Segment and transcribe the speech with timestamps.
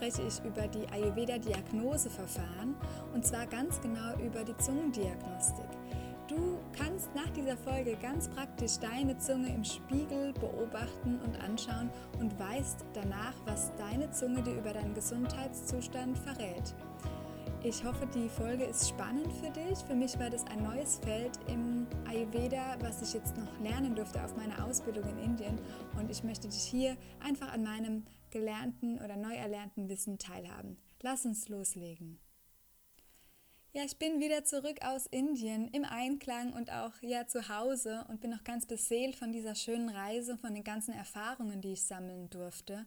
[0.00, 2.74] Spreche ich über die Ayurveda-Diagnoseverfahren
[3.12, 5.68] und zwar ganz genau über die Zungendiagnostik.
[6.26, 12.38] Du kannst nach dieser Folge ganz praktisch deine Zunge im Spiegel beobachten und anschauen und
[12.38, 16.74] weißt danach, was deine Zunge dir über deinen Gesundheitszustand verrät.
[17.62, 19.80] Ich hoffe, die Folge ist spannend für dich.
[19.86, 24.24] Für mich war das ein neues Feld im Ayurveda, was ich jetzt noch lernen durfte
[24.24, 25.58] auf meiner Ausbildung in Indien.
[25.98, 30.78] Und ich möchte dich hier einfach an meinem gelernten oder neu erlernten Wissen teilhaben.
[31.00, 32.18] Lass uns loslegen.
[33.72, 38.20] Ja, ich bin wieder zurück aus Indien im Einklang und auch ja zu Hause und
[38.20, 42.28] bin noch ganz beseelt von dieser schönen Reise, von den ganzen Erfahrungen, die ich sammeln
[42.30, 42.84] durfte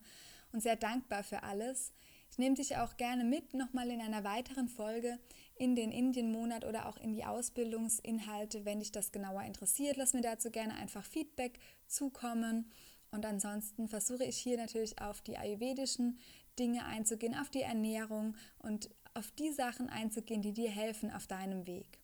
[0.52, 1.94] und sehr dankbar für alles.
[2.32, 5.20] Ich nehme dich auch gerne mit, nochmal in einer weiteren Folge
[5.56, 9.98] in den Indienmonat oder auch in die Ausbildungsinhalte, wenn dich das genauer interessiert.
[9.98, 12.72] Lass mir dazu gerne einfach Feedback zukommen.
[13.14, 16.17] Und ansonsten versuche ich hier natürlich auf die ayurvedischen
[16.58, 21.67] Dinge einzugehen, auf die Ernährung und auf die Sachen einzugehen, die dir helfen auf deinem
[21.67, 22.00] Weg.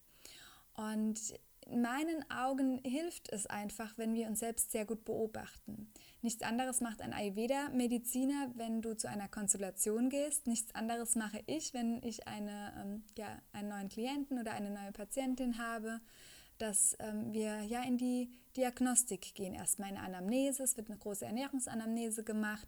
[0.75, 1.19] Und
[1.65, 5.91] in meinen Augen hilft es einfach, wenn wir uns selbst sehr gut beobachten.
[6.21, 10.47] Nichts anderes macht ein Ayurveda-Mediziner, wenn du zu einer Konsultation gehst.
[10.47, 14.91] Nichts anderes mache ich, wenn ich eine, ähm, ja, einen neuen Klienten oder eine neue
[14.91, 16.01] Patientin habe,
[16.59, 19.53] dass ähm, wir ja in die Diagnostik gehen.
[19.53, 22.67] Erstmal eine Anamnese, es wird eine große Ernährungsanamnese gemacht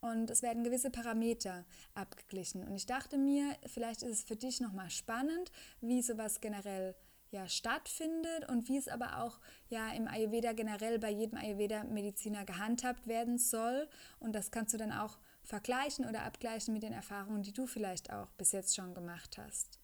[0.00, 1.64] und es werden gewisse Parameter
[1.94, 2.64] abgeglichen.
[2.64, 6.94] Und ich dachte mir, vielleicht ist es für dich nochmal spannend, wie sowas generell
[7.30, 13.06] ja stattfindet und wie es aber auch ja im Ayurveda generell bei jedem Ayurveda-Mediziner gehandhabt
[13.06, 13.88] werden soll.
[14.20, 18.12] Und das kannst du dann auch vergleichen oder abgleichen mit den Erfahrungen, die du vielleicht
[18.12, 19.78] auch bis jetzt schon gemacht hast.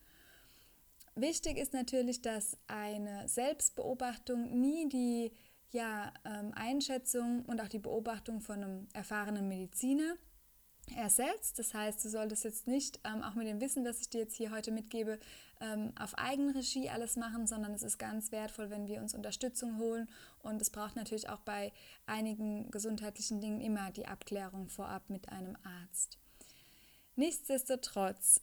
[1.14, 5.32] Wichtig ist natürlich, dass eine Selbstbeobachtung nie die
[5.70, 10.16] ja, ähm, Einschätzung und auch die Beobachtung von einem erfahrenen Mediziner
[10.96, 11.58] ersetzt.
[11.58, 14.36] Das heißt, du solltest jetzt nicht, ähm, auch mit dem Wissen, das ich dir jetzt
[14.36, 15.18] hier heute mitgebe,
[15.60, 20.08] ähm, auf Eigenregie alles machen, sondern es ist ganz wertvoll, wenn wir uns Unterstützung holen.
[20.42, 21.72] Und es braucht natürlich auch bei
[22.06, 26.18] einigen gesundheitlichen Dingen immer die Abklärung vorab mit einem Arzt.
[27.16, 28.40] Nichtsdestotrotz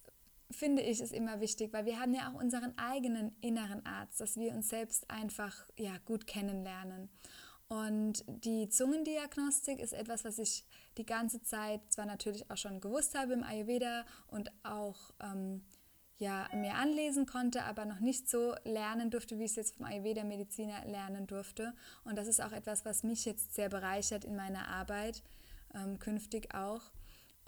[0.51, 4.37] finde ich es immer wichtig, weil wir haben ja auch unseren eigenen inneren Arzt, dass
[4.37, 7.09] wir uns selbst einfach ja, gut kennenlernen.
[7.67, 10.65] Und die Zungendiagnostik ist etwas, was ich
[10.97, 15.61] die ganze Zeit zwar natürlich auch schon gewusst habe im Ayurveda und auch ähm,
[16.17, 19.85] ja, mir anlesen konnte, aber noch nicht so lernen durfte, wie ich es jetzt vom
[19.85, 21.73] Ayurveda-Mediziner lernen durfte.
[22.03, 25.23] Und das ist auch etwas, was mich jetzt sehr bereichert in meiner Arbeit,
[25.75, 26.81] ähm, künftig auch.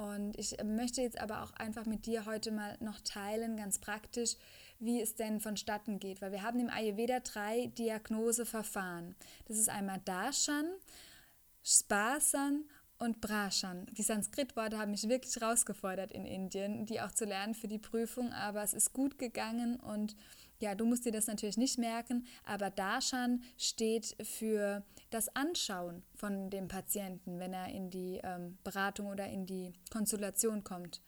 [0.01, 4.35] Und ich möchte jetzt aber auch einfach mit dir heute mal noch teilen, ganz praktisch,
[4.79, 6.23] wie es denn vonstatten geht.
[6.23, 9.15] Weil wir haben im Ayurveda drei Diagnoseverfahren.
[9.45, 10.65] Das ist einmal Darshan,
[11.63, 12.63] Spasan
[12.97, 13.85] und Brashan.
[13.91, 18.33] Die Sanskrit-Worte haben mich wirklich herausgefordert in Indien, die auch zu lernen für die Prüfung,
[18.33, 20.15] aber es ist gut gegangen und
[20.59, 26.49] ja, du musst dir das natürlich nicht merken, aber Darshan steht für das Anschauen von
[26.49, 31.01] dem Patienten, wenn er in die ähm, Beratung oder in die Konsultation kommt.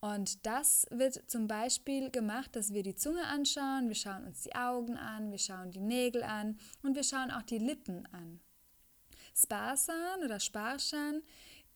[0.00, 4.54] Und das wird zum Beispiel gemacht, dass wir die Zunge anschauen, wir schauen uns die
[4.54, 8.40] Augen an, wir schauen die Nägel an und wir schauen auch die Lippen an.
[9.34, 11.22] Sparsan oder Sparschan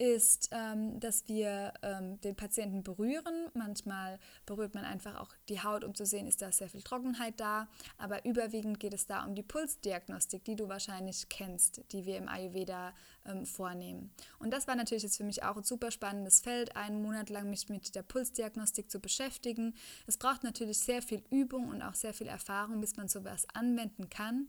[0.00, 3.50] ist, ähm, dass wir ähm, den Patienten berühren.
[3.52, 7.38] Manchmal berührt man einfach auch die Haut, um zu sehen, ist da sehr viel Trockenheit
[7.38, 7.68] da.
[7.98, 12.30] Aber überwiegend geht es da um die Pulsdiagnostik, die du wahrscheinlich kennst, die wir im
[12.30, 12.94] Ayurveda
[13.26, 14.10] ähm, vornehmen.
[14.38, 17.50] Und das war natürlich jetzt für mich auch ein super spannendes Feld, einen Monat lang
[17.50, 19.74] mich mit der Pulsdiagnostik zu beschäftigen.
[20.06, 24.08] Es braucht natürlich sehr viel Übung und auch sehr viel Erfahrung, bis man sowas anwenden
[24.08, 24.48] kann.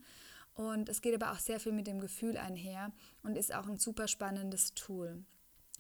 [0.54, 3.78] Und es geht aber auch sehr viel mit dem Gefühl einher und ist auch ein
[3.78, 5.26] super spannendes Tool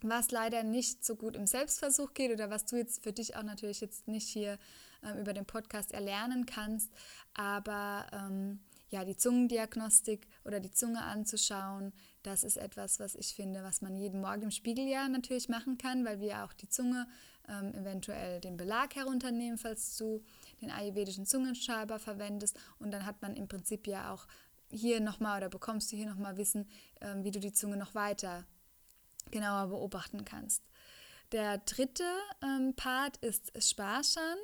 [0.03, 3.43] was leider nicht so gut im Selbstversuch geht oder was du jetzt für dich auch
[3.43, 4.57] natürlich jetzt nicht hier
[5.03, 6.91] ähm, über den Podcast erlernen kannst.
[7.33, 8.59] Aber ähm,
[8.89, 11.93] ja, die Zungendiagnostik oder die Zunge anzuschauen,
[12.23, 15.77] das ist etwas, was ich finde, was man jeden Morgen im Spiegel ja natürlich machen
[15.77, 17.07] kann, weil wir auch die Zunge
[17.47, 20.21] ähm, eventuell den Belag herunternehmen, falls du
[20.61, 22.59] den ayurvedischen Zungenschaber verwendest.
[22.79, 24.27] Und dann hat man im Prinzip ja auch
[24.69, 26.67] hier nochmal oder bekommst du hier nochmal Wissen,
[27.01, 28.45] ähm, wie du die Zunge noch weiter
[29.31, 30.63] genauer beobachten kannst.
[31.31, 32.03] Der dritte
[32.43, 34.37] ähm, Part ist Sparshan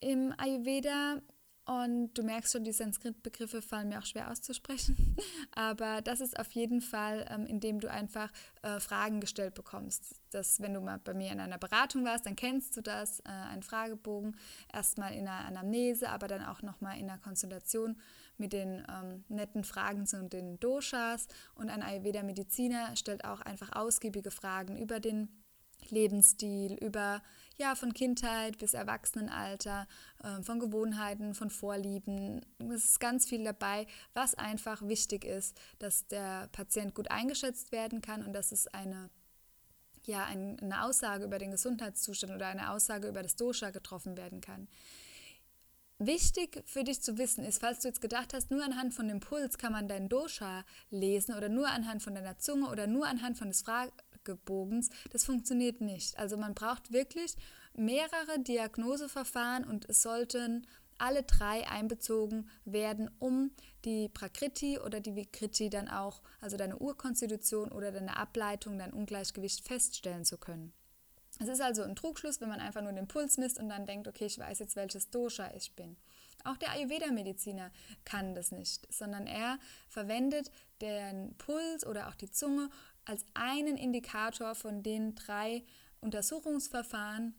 [0.00, 1.20] im Ayurveda.
[1.68, 5.16] Und du merkst schon, die Sanskrit-Begriffe fallen mir auch schwer auszusprechen.
[5.54, 8.32] Aber das ist auf jeden Fall, ähm, indem du einfach
[8.62, 10.14] äh, Fragen gestellt bekommst.
[10.30, 13.28] Das, wenn du mal bei mir in einer Beratung warst, dann kennst du das, äh,
[13.28, 14.34] einen Fragebogen.
[14.72, 18.00] Erstmal in einer Anamnese, aber dann auch nochmal in einer Konsultation
[18.38, 21.26] mit den ähm, netten Fragen zu den Doshas.
[21.54, 25.28] Und ein Ayurveda-Mediziner stellt auch einfach ausgiebige Fragen über den
[25.90, 27.22] Lebensstil, über
[27.56, 29.86] ja von Kindheit bis Erwachsenenalter,
[30.22, 32.40] äh, von Gewohnheiten, von Vorlieben.
[32.70, 38.00] Es ist ganz viel dabei, was einfach wichtig ist, dass der Patient gut eingeschätzt werden
[38.00, 39.10] kann und dass es eine
[40.04, 44.66] ja, eine Aussage über den Gesundheitszustand oder eine Aussage über das Dosha getroffen werden kann.
[46.00, 49.18] Wichtig für dich zu wissen ist, falls du jetzt gedacht hast, nur anhand von dem
[49.18, 53.36] Puls kann man dein Dosha lesen oder nur anhand von deiner Zunge oder nur anhand
[53.36, 53.88] von des Fra
[54.28, 54.90] Fragebogens.
[55.10, 56.18] Das funktioniert nicht.
[56.18, 57.36] Also man braucht wirklich
[57.74, 60.66] mehrere Diagnoseverfahren und es sollten
[60.98, 63.52] alle drei einbezogen werden, um
[63.84, 69.64] die Prakriti oder die Vikriti dann auch, also deine Urkonstitution oder deine Ableitung, dein Ungleichgewicht
[69.64, 70.72] feststellen zu können.
[71.38, 74.08] Es ist also ein Trugschluss, wenn man einfach nur den Puls misst und dann denkt,
[74.08, 75.96] okay, ich weiß jetzt, welches Dosha ich bin.
[76.44, 77.70] Auch der Ayurveda-Mediziner
[78.04, 79.58] kann das nicht, sondern er
[79.88, 80.50] verwendet
[80.80, 82.70] den Puls oder auch die Zunge
[83.08, 85.64] als einen Indikator von den drei
[86.00, 87.34] Untersuchungsverfahren,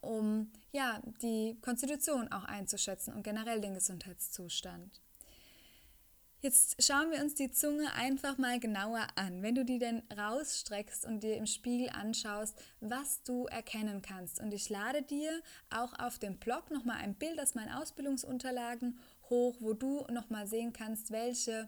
[0.00, 5.00] um ja, die Konstitution auch einzuschätzen und generell den Gesundheitszustand.
[6.44, 9.42] Jetzt schauen wir uns die Zunge einfach mal genauer an.
[9.42, 14.40] Wenn du die denn rausstreckst und dir im Spiegel anschaust, was du erkennen kannst.
[14.40, 15.40] Und ich lade dir
[15.70, 18.98] auch auf dem Blog nochmal ein Bild aus meinen Ausbildungsunterlagen
[19.30, 21.66] hoch, wo du nochmal sehen kannst, welche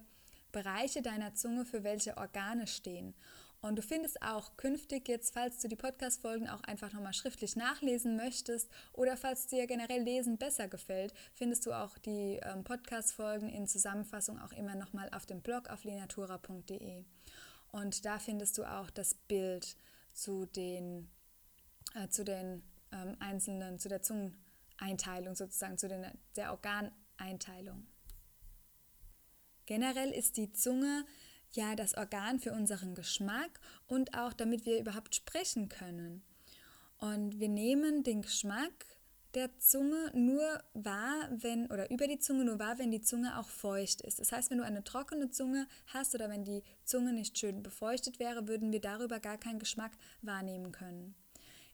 [0.56, 3.14] Bereiche deiner Zunge für welche Organe stehen.
[3.60, 8.16] Und du findest auch künftig jetzt, falls du die Podcast-Folgen auch einfach nochmal schriftlich nachlesen
[8.16, 13.66] möchtest oder falls dir generell Lesen besser gefällt, findest du auch die ähm, Podcast-Folgen in
[13.66, 17.04] Zusammenfassung auch immer nochmal auf dem Blog auf lenatura.de.
[17.70, 19.76] Und da findest du auch das Bild
[20.14, 21.10] zu den,
[21.94, 22.62] äh, zu den
[22.92, 27.86] ähm, einzelnen, zu der Zungeneinteilung sozusagen, zu den, der Organeinteilung.
[29.66, 31.04] Generell ist die Zunge
[31.52, 36.22] ja das Organ für unseren Geschmack und auch damit wir überhaupt sprechen können.
[36.98, 38.86] Und wir nehmen den Geschmack
[39.34, 43.50] der Zunge nur wahr, wenn oder über die Zunge nur wahr, wenn die Zunge auch
[43.50, 44.18] feucht ist.
[44.18, 48.18] Das heißt, wenn du eine trockene Zunge hast oder wenn die Zunge nicht schön befeuchtet
[48.18, 49.92] wäre, würden wir darüber gar keinen Geschmack
[50.22, 51.14] wahrnehmen können.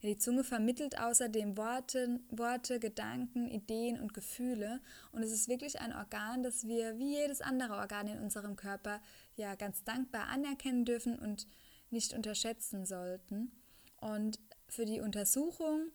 [0.03, 4.81] Die Zunge vermittelt außerdem Worte, Worte, Gedanken, Ideen und Gefühle.
[5.13, 9.01] Und es ist wirklich ein Organ, das wir wie jedes andere Organ in unserem Körper
[9.37, 11.47] ja ganz dankbar anerkennen dürfen und
[11.91, 13.53] nicht unterschätzen sollten.
[14.01, 15.93] Und für die Untersuchung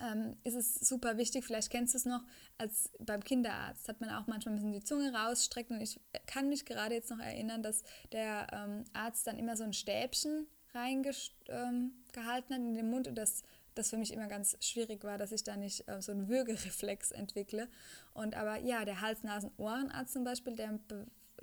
[0.00, 2.22] ähm, ist es super wichtig, vielleicht kennst du es noch,
[2.58, 6.48] als beim Kinderarzt hat man auch manchmal ein bisschen die Zunge rausstreckt und ich kann
[6.48, 11.32] mich gerade jetzt noch erinnern, dass der ähm, Arzt dann immer so ein Stäbchen reingehalten
[11.48, 11.92] ähm,
[12.26, 13.42] hat in den Mund und das,
[13.74, 17.10] das für mich immer ganz schwierig war, dass ich da nicht äh, so einen Würgereflex
[17.12, 17.68] entwickle.
[18.14, 20.78] Und aber ja, der Hals-Nasen-Ohrenarzt zum Beispiel, der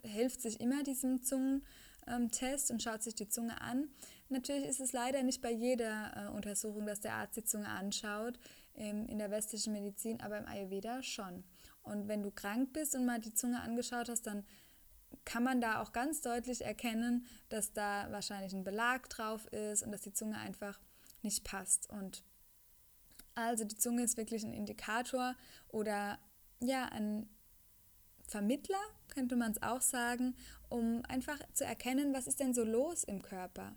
[0.03, 3.89] hilft sich immer diesem Zungentest und schaut sich die Zunge an.
[4.29, 8.39] Natürlich ist es leider nicht bei jeder äh, Untersuchung, dass der Arzt die Zunge anschaut,
[8.73, 11.43] im, in der westlichen Medizin, aber im Ayurveda schon.
[11.83, 14.45] Und wenn du krank bist und mal die Zunge angeschaut hast, dann
[15.25, 19.91] kann man da auch ganz deutlich erkennen, dass da wahrscheinlich ein Belag drauf ist und
[19.91, 20.79] dass die Zunge einfach
[21.21, 21.89] nicht passt.
[21.89, 22.23] Und
[23.35, 25.35] also die Zunge ist wirklich ein Indikator
[25.69, 26.17] oder
[26.59, 27.29] ja, ein
[28.27, 30.35] Vermittler, könnte man es auch sagen,
[30.69, 33.75] um einfach zu erkennen, was ist denn so los im Körper.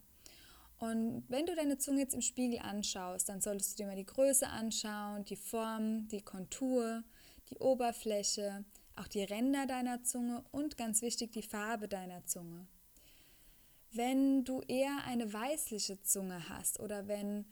[0.79, 4.07] Und wenn du deine Zunge jetzt im Spiegel anschaust, dann solltest du dir mal die
[4.07, 7.05] Größe anschauen, die Form, die Kontur,
[7.51, 8.65] die Oberfläche,
[8.97, 12.67] auch die Ränder deiner Zunge und ganz wichtig die Farbe deiner Zunge.
[13.93, 17.45] Wenn du eher eine weißliche Zunge hast oder wenn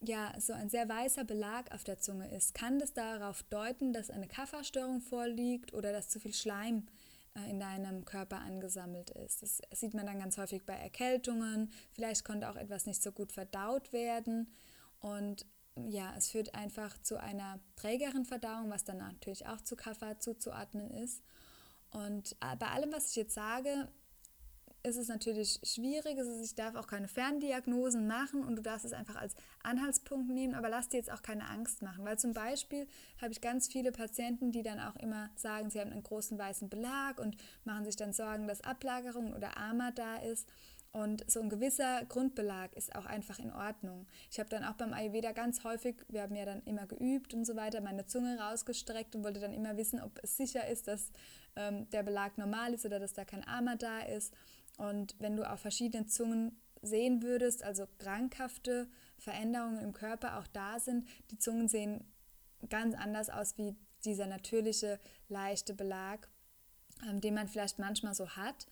[0.00, 4.10] ja so ein sehr weißer Belag auf der Zunge ist, kann das darauf deuten, dass
[4.10, 6.86] eine Kafferstörung vorliegt oder dass zu viel Schleim
[7.34, 9.42] äh, in deinem Körper angesammelt ist.
[9.42, 11.70] Das sieht man dann ganz häufig bei Erkältungen.
[11.92, 14.52] Vielleicht konnte auch etwas nicht so gut verdaut werden
[15.00, 15.46] und
[15.86, 20.90] ja, es führt einfach zu einer trägeren Verdauung, was dann natürlich auch zu Kaffer zuzuordnen
[20.90, 21.22] ist.
[21.90, 23.88] Und äh, bei allem, was ich jetzt sage,
[24.82, 26.18] ist es natürlich schwierig.
[26.42, 30.68] ich darf auch keine Ferndiagnosen machen und du darfst es einfach als Anhaltspunkt nehmen, aber
[30.68, 32.86] lass dir jetzt auch keine Angst machen, weil zum Beispiel
[33.20, 36.68] habe ich ganz viele Patienten, die dann auch immer sagen, sie haben einen großen weißen
[36.68, 40.48] Belag und machen sich dann Sorgen, dass Ablagerung oder Ama da ist.
[40.98, 44.08] Und so ein gewisser Grundbelag ist auch einfach in Ordnung.
[44.32, 47.44] Ich habe dann auch beim Ayurveda ganz häufig, wir haben ja dann immer geübt und
[47.44, 51.12] so weiter, meine Zunge rausgestreckt und wollte dann immer wissen, ob es sicher ist, dass
[51.54, 54.34] ähm, der Belag normal ist oder dass da kein Armer da ist.
[54.76, 58.88] Und wenn du auf verschiedenen Zungen sehen würdest, also krankhafte
[59.18, 62.12] Veränderungen im Körper auch da sind, die Zungen sehen
[62.70, 66.28] ganz anders aus wie dieser natürliche, leichte Belag,
[67.08, 68.66] ähm, den man vielleicht manchmal so hat.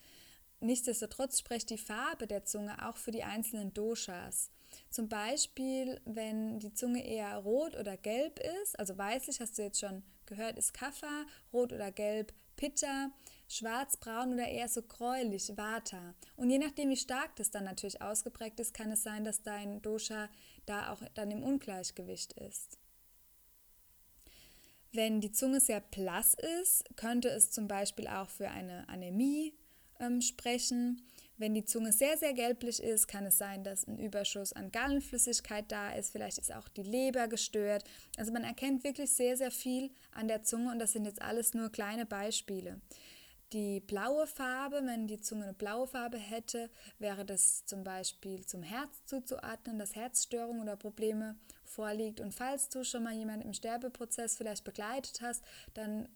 [0.61, 4.51] Nichtsdestotrotz spricht die Farbe der Zunge auch für die einzelnen Doshas.
[4.91, 9.81] Zum Beispiel, wenn die Zunge eher rot oder gelb ist, also weißlich hast du jetzt
[9.81, 13.11] schon gehört, ist Kapha, rot oder gelb Pitta,
[13.49, 16.15] schwarz, braun oder eher so gräulich Vata.
[16.37, 19.83] Und je nachdem, wie stark das dann natürlich ausgeprägt ist, kann es sein, dass dein
[19.83, 20.29] Dosha
[20.65, 22.79] da auch dann im Ungleichgewicht ist.
[24.93, 29.53] Wenn die Zunge sehr blass ist, könnte es zum Beispiel auch für eine Anämie
[30.01, 31.03] ähm, sprechen.
[31.39, 35.71] Wenn die Zunge sehr, sehr gelblich ist, kann es sein, dass ein Überschuss an Gallenflüssigkeit
[35.71, 36.11] da ist.
[36.11, 37.85] Vielleicht ist auch die Leber gestört.
[38.17, 41.53] Also man erkennt wirklich sehr, sehr viel an der Zunge und das sind jetzt alles
[41.53, 42.81] nur kleine Beispiele.
[43.53, 48.63] Die blaue Farbe, wenn die Zunge eine blaue Farbe hätte, wäre das zum Beispiel zum
[48.63, 52.21] Herz zuzuordnen, dass Herzstörungen oder Probleme vorliegt.
[52.21, 56.09] Und falls du schon mal jemanden im Sterbeprozess vielleicht begleitet hast, dann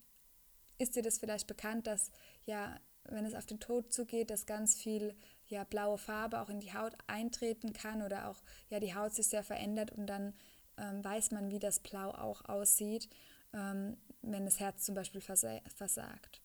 [0.79, 2.11] ist dir das vielleicht bekannt, dass
[2.47, 5.15] ja wenn es auf den Tod zugeht, dass ganz viel
[5.47, 9.27] ja, blaue Farbe auch in die Haut eintreten kann oder auch ja, die Haut sich
[9.27, 10.35] sehr verändert und dann
[10.77, 13.09] ähm, weiß man, wie das Blau auch aussieht,
[13.53, 16.41] ähm, wenn das Herz zum Beispiel versa versagt.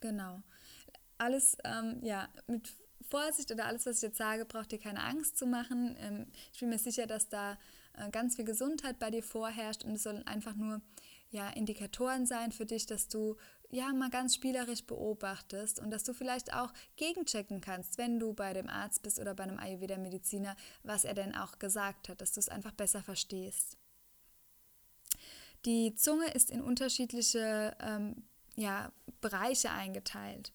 [0.00, 0.42] Genau.
[1.18, 2.74] Alles ähm, ja, mit
[3.08, 5.96] Vorsicht oder alles, was ich jetzt sage, braucht dir keine Angst zu machen.
[6.00, 7.58] Ähm, ich bin mir sicher, dass da
[7.94, 10.80] äh, ganz viel Gesundheit bei dir vorherrscht und es sollen einfach nur
[11.30, 13.36] ja, Indikatoren sein für dich, dass du
[13.72, 18.52] ja mal ganz spielerisch beobachtest und dass du vielleicht auch gegenchecken kannst, wenn du bei
[18.52, 22.40] dem Arzt bist oder bei einem Ayurveda-Mediziner, was er denn auch gesagt hat, dass du
[22.40, 23.78] es einfach besser verstehst.
[25.64, 28.24] Die Zunge ist in unterschiedliche ähm,
[28.56, 30.52] ja, Bereiche eingeteilt.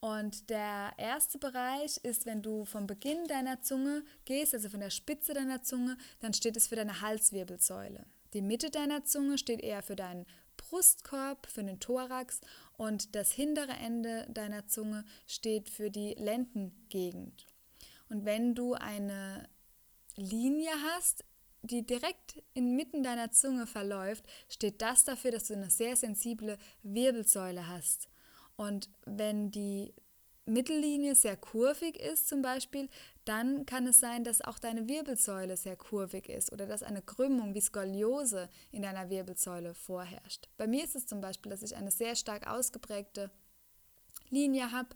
[0.00, 4.90] Und der erste Bereich ist, wenn du vom Beginn deiner Zunge gehst, also von der
[4.90, 8.04] Spitze deiner Zunge, dann steht es für deine Halswirbelsäule.
[8.32, 10.26] Die Mitte deiner Zunge steht eher für deinen
[10.70, 12.40] Brustkorb, für den Thorax
[12.76, 17.46] und das hintere Ende deiner Zunge steht für die Lendengegend.
[18.08, 19.48] Und wenn du eine
[20.14, 21.24] Linie hast,
[21.62, 27.66] die direkt inmitten deiner Zunge verläuft, steht das dafür, dass du eine sehr sensible Wirbelsäule
[27.66, 28.08] hast.
[28.56, 29.92] Und wenn die
[30.46, 32.88] Mittellinie sehr kurvig ist zum Beispiel,
[33.24, 37.54] dann kann es sein, dass auch deine Wirbelsäule sehr kurvig ist oder dass eine Krümmung
[37.54, 40.48] wie Skoliose in deiner Wirbelsäule vorherrscht.
[40.56, 43.30] Bei mir ist es zum Beispiel, dass ich eine sehr stark ausgeprägte
[44.30, 44.88] Linie habe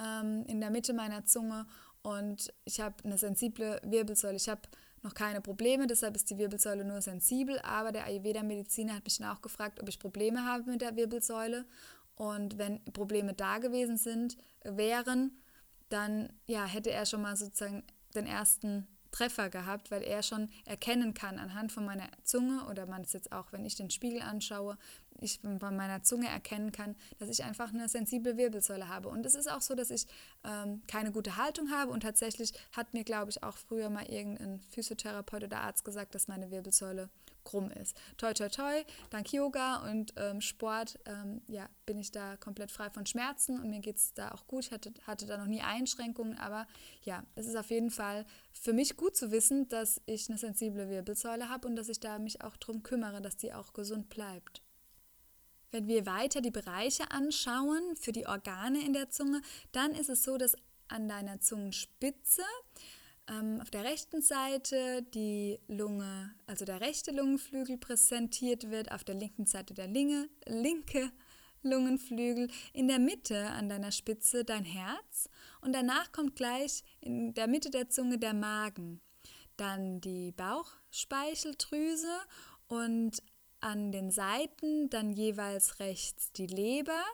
[0.00, 1.66] ähm, in der Mitte meiner Zunge
[2.02, 4.36] und ich habe eine sensible Wirbelsäule.
[4.36, 4.62] Ich habe
[5.02, 9.34] noch keine Probleme, deshalb ist die Wirbelsäule nur sensibel, aber der Ayurveda-Mediziner hat mich dann
[9.34, 11.64] auch gefragt, ob ich Probleme habe mit der Wirbelsäule
[12.16, 15.40] und wenn Probleme da gewesen sind, wären,
[15.90, 21.14] dann ja, hätte er schon mal sozusagen den ersten Treffer gehabt, weil er schon erkennen
[21.14, 24.78] kann anhand von meiner Zunge oder man es jetzt auch, wenn ich den Spiegel anschaue,
[25.20, 29.08] ich bei meiner Zunge erkennen kann, dass ich einfach eine sensible Wirbelsäule habe.
[29.08, 30.06] Und es ist auch so, dass ich
[30.44, 34.60] ähm, keine gute Haltung habe und tatsächlich hat mir, glaube ich, auch früher mal irgendein
[34.70, 37.10] Physiotherapeut oder Arzt gesagt, dass meine Wirbelsäule
[37.44, 37.96] krumm ist.
[38.16, 42.90] Toi, toi, toi, dank Yoga und ähm, Sport ähm, ja, bin ich da komplett frei
[42.90, 44.66] von Schmerzen und mir geht es da auch gut.
[44.66, 46.66] Ich hatte, hatte da noch nie Einschränkungen, aber
[47.02, 50.88] ja, es ist auf jeden Fall für mich gut zu wissen, dass ich eine sensible
[50.88, 54.62] Wirbelsäule habe und dass ich da mich auch darum kümmere, dass die auch gesund bleibt.
[55.70, 60.24] Wenn wir weiter die Bereiche anschauen für die Organe in der Zunge, dann ist es
[60.24, 60.56] so, dass
[60.88, 62.42] an deiner Zungenspitze
[63.30, 69.14] ähm, auf der rechten Seite die Lunge, also der rechte Lungenflügel präsentiert wird, auf der
[69.14, 71.10] linken Seite der Linge, linke
[71.62, 75.28] Lungenflügel, in der Mitte an deiner Spitze dein Herz
[75.60, 79.00] und danach kommt gleich in der Mitte der Zunge der Magen,
[79.56, 82.18] dann die Bauchspeicheldrüse
[82.68, 83.22] und
[83.60, 87.04] an den Seiten dann jeweils rechts die Leber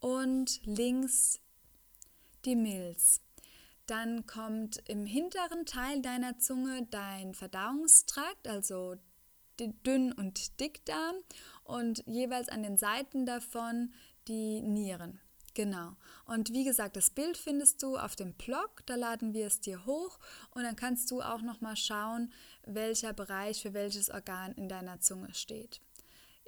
[0.00, 1.38] und links
[2.46, 3.20] die Milz.
[3.90, 8.94] Dann kommt im hinteren Teil deiner Zunge dein Verdauungstrakt, also
[9.58, 11.16] dünn und Dickdarm
[11.64, 13.92] und jeweils an den Seiten davon
[14.28, 15.20] die Nieren.
[15.54, 15.96] Genau.
[16.24, 19.84] Und wie gesagt, das Bild findest du auf dem Blog, da laden wir es dir
[19.86, 20.20] hoch
[20.54, 22.32] und dann kannst du auch noch mal schauen,
[22.64, 25.80] welcher Bereich für welches Organ in deiner Zunge steht.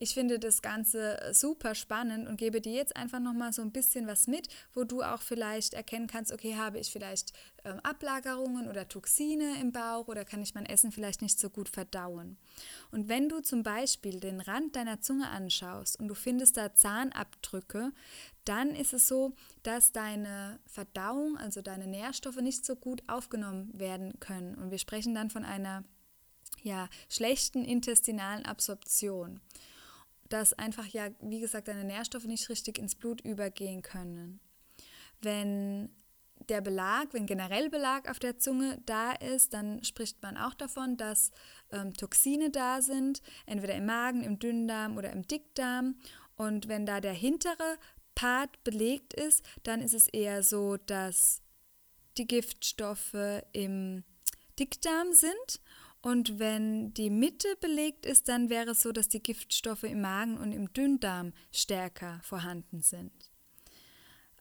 [0.02, 4.08] Ich finde das Ganze super spannend und gebe dir jetzt einfach nochmal so ein bisschen
[4.08, 7.32] was mit, wo du auch vielleicht erkennen kannst, okay, habe ich vielleicht
[7.64, 11.68] ähm, Ablagerungen oder Toxine im Bauch oder kann ich mein Essen vielleicht nicht so gut
[11.68, 12.36] verdauen.
[12.90, 17.92] Und wenn du zum Beispiel den Rand deiner Zunge anschaust und du findest da Zahnabdrücke,
[18.44, 24.18] dann ist es so, dass deine Verdauung, also deine Nährstoffe nicht so gut aufgenommen werden
[24.18, 24.56] können.
[24.56, 25.84] Und wir sprechen dann von einer
[26.64, 29.40] ja, schlechten intestinalen Absorption.
[30.32, 34.40] Dass einfach ja, wie gesagt, deine Nährstoffe nicht richtig ins Blut übergehen können.
[35.20, 35.90] Wenn
[36.48, 40.96] der Belag, wenn generell Belag auf der Zunge da ist, dann spricht man auch davon,
[40.96, 41.32] dass
[41.70, 45.96] ähm, Toxine da sind, entweder im Magen, im Dünndarm oder im Dickdarm.
[46.36, 47.76] Und wenn da der hintere
[48.14, 51.42] Part belegt ist, dann ist es eher so, dass
[52.16, 54.02] die Giftstoffe im
[54.58, 55.60] Dickdarm sind.
[56.02, 60.36] Und wenn die Mitte belegt ist, dann wäre es so, dass die Giftstoffe im Magen
[60.36, 63.30] und im Dünndarm stärker vorhanden sind.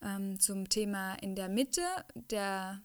[0.01, 1.83] Ähm, zum Thema in der Mitte,
[2.15, 2.81] der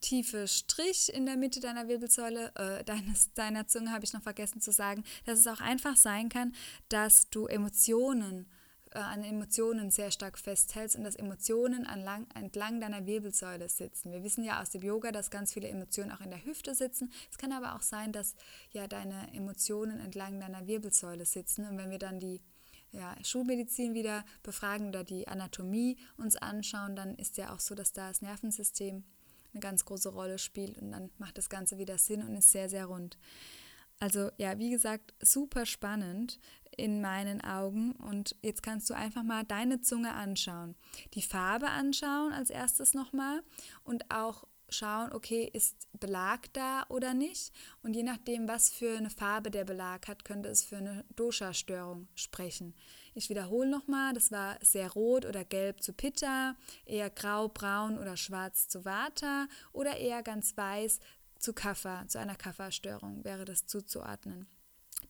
[0.00, 4.60] tiefe Strich in der Mitte deiner Wirbelsäule, äh, deines, deiner Zunge, habe ich noch vergessen
[4.60, 6.54] zu sagen, dass es auch einfach sein kann,
[6.88, 8.48] dass du Emotionen
[8.92, 14.12] äh, an Emotionen sehr stark festhältst und dass Emotionen anlang, entlang deiner Wirbelsäule sitzen.
[14.12, 17.12] Wir wissen ja aus dem Yoga, dass ganz viele Emotionen auch in der Hüfte sitzen.
[17.30, 18.34] Es kann aber auch sein, dass
[18.72, 21.66] ja deine Emotionen entlang deiner Wirbelsäule sitzen.
[21.66, 22.40] Und wenn wir dann die
[22.92, 27.92] ja, Schulmedizin wieder befragen oder die Anatomie uns anschauen, dann ist ja auch so, dass
[27.92, 29.04] da das Nervensystem
[29.52, 32.68] eine ganz große Rolle spielt und dann macht das Ganze wieder Sinn und ist sehr,
[32.68, 33.18] sehr rund.
[34.00, 36.38] Also ja, wie gesagt, super spannend
[36.78, 37.92] in meinen Augen.
[37.92, 40.76] Und jetzt kannst du einfach mal deine Zunge anschauen.
[41.14, 43.42] Die Farbe anschauen als erstes nochmal
[43.84, 47.52] und auch schauen, okay, ist Belag da oder nicht?
[47.82, 52.08] Und je nachdem, was für eine Farbe der Belag hat, könnte es für eine Dosha-Störung
[52.14, 52.74] sprechen.
[53.14, 56.54] Ich wiederhole nochmal, das war sehr rot oder gelb zu Pitta,
[56.84, 61.00] eher grau, braun oder schwarz zu Vata oder eher ganz weiß
[61.38, 64.46] zu Kapha, zu einer Kapha-Störung wäre das zuzuordnen.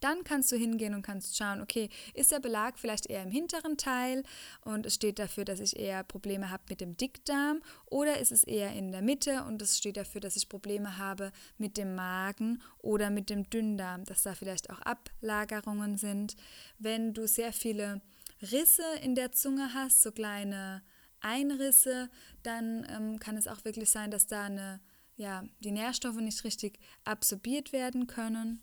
[0.00, 3.76] Dann kannst du hingehen und kannst schauen, okay, ist der Belag vielleicht eher im hinteren
[3.76, 4.22] Teil
[4.60, 8.44] und es steht dafür, dass ich eher Probleme habe mit dem Dickdarm oder ist es
[8.44, 12.62] eher in der Mitte und es steht dafür, dass ich Probleme habe mit dem Magen
[12.78, 16.36] oder mit dem Dünndarm, dass da vielleicht auch Ablagerungen sind.
[16.78, 18.00] Wenn du sehr viele
[18.40, 20.82] Risse in der Zunge hast, so kleine
[21.20, 22.08] Einrisse,
[22.44, 24.80] dann ähm, kann es auch wirklich sein, dass da eine,
[25.16, 28.62] ja, die Nährstoffe nicht richtig absorbiert werden können.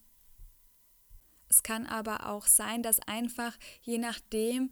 [1.49, 4.71] Es kann aber auch sein, dass einfach je nachdem,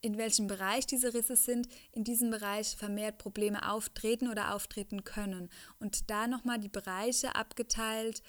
[0.00, 5.48] in welchem Bereich diese Risse sind, in diesem Bereich vermehrt Probleme auftreten oder auftreten können.
[5.78, 8.22] Und da nochmal die Bereiche abgeteilt,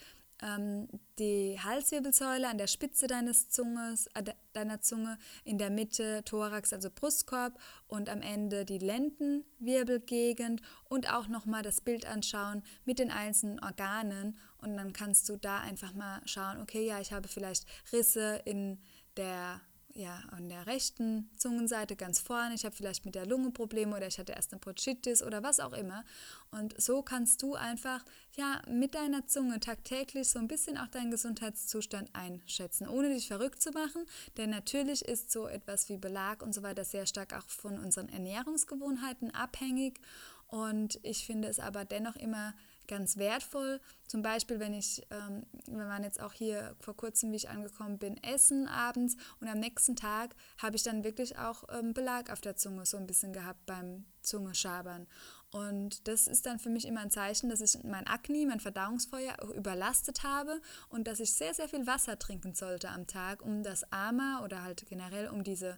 [1.19, 6.89] die Halswirbelsäule an der Spitze deines Zunges, äh, deiner Zunge, in der Mitte Thorax, also
[6.93, 13.63] Brustkorb und am Ende die Lendenwirbelgegend und auch nochmal das Bild anschauen mit den einzelnen
[13.63, 18.41] Organen und dann kannst du da einfach mal schauen, okay, ja, ich habe vielleicht Risse
[18.43, 18.79] in
[19.15, 19.61] der
[19.95, 24.07] ja, an der rechten Zungenseite ganz vorne, ich habe vielleicht mit der Lunge Probleme oder
[24.07, 26.03] ich hatte erst eine Bronchitis oder was auch immer.
[26.49, 28.03] Und so kannst du einfach
[28.35, 33.61] ja mit deiner Zunge tagtäglich so ein bisschen auch deinen Gesundheitszustand einschätzen, ohne dich verrückt
[33.61, 34.05] zu machen.
[34.37, 38.09] Denn natürlich ist so etwas wie Belag und so weiter sehr stark auch von unseren
[38.09, 39.99] Ernährungsgewohnheiten abhängig.
[40.47, 42.53] Und ich finde es aber dennoch immer
[42.87, 43.79] ganz wertvoll.
[44.07, 47.97] Zum Beispiel, wenn ich, ähm, wir waren jetzt auch hier vor kurzem, wie ich angekommen
[47.97, 52.41] bin, essen abends und am nächsten Tag habe ich dann wirklich auch ähm, Belag auf
[52.41, 55.07] der Zunge so ein bisschen gehabt beim Zungeschabern.
[55.51, 59.35] Und das ist dann für mich immer ein Zeichen, dass ich mein Akne, mein Verdauungsfeuer
[59.55, 63.91] überlastet habe und dass ich sehr, sehr viel Wasser trinken sollte am Tag, um das
[63.91, 65.77] Ama oder halt generell um diese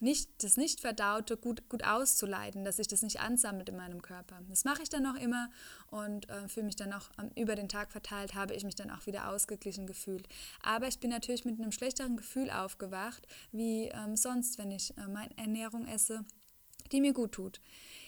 [0.00, 4.40] nicht, das Nicht-Verdaute gut, gut auszuleiten, dass sich das nicht ansammelt in meinem Körper.
[4.48, 5.50] Das mache ich dann auch immer
[5.90, 8.90] und äh, fühle mich dann auch ähm, über den Tag verteilt, habe ich mich dann
[8.90, 10.26] auch wieder ausgeglichen gefühlt.
[10.62, 15.06] Aber ich bin natürlich mit einem schlechteren Gefühl aufgewacht, wie ähm, sonst, wenn ich äh,
[15.06, 16.24] meine Ernährung esse,
[16.92, 17.60] die mir gut tut.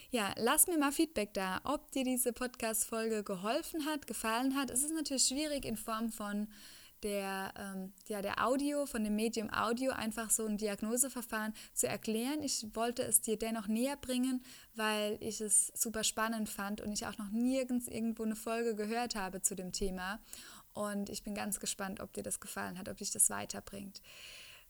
[0.09, 4.69] Ja, lass mir mal Feedback da, ob dir diese Podcast-Folge geholfen hat, gefallen hat.
[4.69, 6.47] Es ist natürlich schwierig in Form von
[7.03, 12.41] der, ähm, ja, der Audio, von dem Medium Audio einfach so ein Diagnoseverfahren zu erklären.
[12.41, 14.43] Ich wollte es dir dennoch näher bringen,
[14.75, 19.15] weil ich es super spannend fand und ich auch noch nirgends irgendwo eine Folge gehört
[19.15, 20.19] habe zu dem Thema.
[20.73, 24.01] Und ich bin ganz gespannt, ob dir das gefallen hat, ob dich das weiterbringt.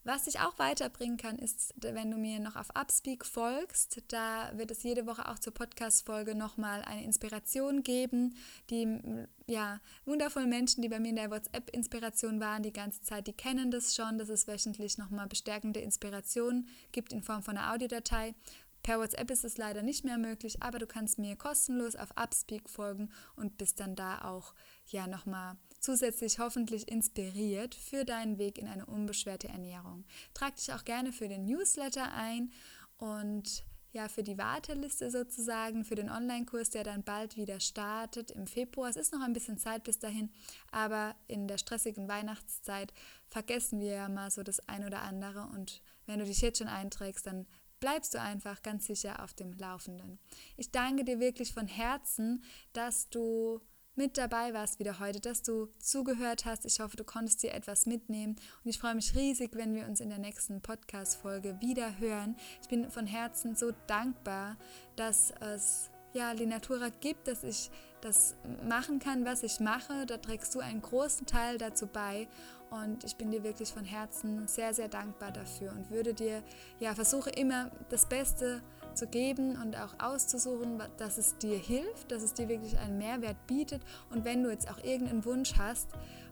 [0.06, 4.02] Was dich auch weiterbringen kann, ist, wenn du mir noch auf Upspeak folgst.
[4.10, 8.36] Da wird es jede Woche auch zur Podcast-Folge nochmal eine Inspiration geben.
[8.70, 9.00] Die
[9.48, 13.72] ja, wundervollen Menschen, die bei mir in der WhatsApp-Inspiration waren, die ganze Zeit, die kennen
[13.72, 18.36] das schon, dass es wöchentlich nochmal bestärkende Inspiration gibt in Form von einer Audiodatei.
[18.84, 22.70] Per WhatsApp ist es leider nicht mehr möglich, aber du kannst mir kostenlos auf Upspeak
[22.70, 24.54] folgen und bist dann da auch
[24.88, 30.06] ja nochmal zusätzlich hoffentlich inspiriert für deinen Weg in eine unbeschwerte Ernährung.
[30.34, 32.52] Trag dich auch gerne für den Newsletter ein
[32.98, 38.48] und ja, für die Warteliste sozusagen, für den Online-Kurs, der dann bald wieder startet im
[38.48, 38.90] Februar.
[38.90, 40.32] Es ist noch ein bisschen Zeit bis dahin,
[40.72, 42.92] aber in der stressigen Weihnachtszeit
[43.28, 46.68] vergessen wir ja mal so das ein oder andere und wenn du dich jetzt schon
[46.68, 47.46] einträgst, dann
[47.80, 50.18] bleibst du einfach ganz sicher auf dem Laufenden.
[50.56, 53.62] Ich danke dir wirklich von Herzen, dass du
[53.96, 56.66] mit dabei warst wieder heute, dass du zugehört hast.
[56.66, 60.00] Ich hoffe, du konntest dir etwas mitnehmen und ich freue mich riesig, wenn wir uns
[60.00, 62.36] in der nächsten Podcast-Folge wieder hören.
[62.62, 64.58] Ich bin von Herzen so dankbar,
[64.96, 67.70] dass es ja, Linatura gibt, dass ich
[68.02, 68.36] das
[68.68, 70.06] machen kann, was ich mache.
[70.06, 72.28] Da trägst du einen großen Teil dazu bei
[72.70, 76.44] und ich bin dir wirklich von Herzen sehr, sehr dankbar dafür und würde dir,
[76.80, 82.24] ja, versuche immer das Beste zu geben und auch auszusuchen, dass es dir hilft, dass
[82.24, 83.82] es dir wirklich einen Mehrwert bietet.
[84.10, 85.90] Und wenn du jetzt auch irgendeinen Wunsch hast,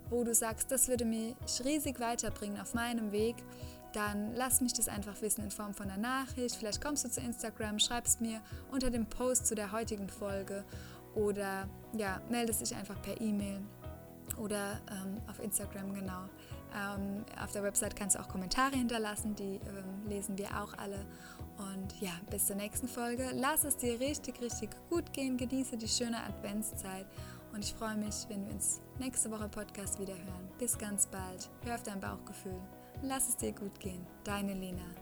[0.10, 3.36] wo du sagst, das würde mich riesig weiterbringen auf meinem Weg,
[3.94, 6.56] dann lass mich das einfach wissen in Form von einer Nachricht.
[6.56, 10.64] Vielleicht kommst du zu Instagram, schreibst mir unter dem Post zu der heutigen Folge
[11.16, 13.60] oder ja, meldest dich einfach per E-Mail
[14.38, 16.24] oder ähm, auf Instagram genau.
[16.74, 21.06] Ähm, auf der Website kannst du auch Kommentare hinterlassen, die ähm, lesen wir auch alle.
[21.62, 23.30] Und ja, bis zur nächsten Folge.
[23.34, 25.38] Lass es dir richtig, richtig gut gehen.
[25.38, 27.06] Genieße die schöne Adventszeit.
[27.54, 30.50] Und ich freue mich, wenn wir uns nächste Woche Podcast wieder hören.
[30.58, 31.50] Bis ganz bald.
[31.64, 32.62] Hör auf dein Bauchgefühl.
[33.04, 34.06] Lass es dir gut gehen.
[34.24, 35.01] Deine Lena.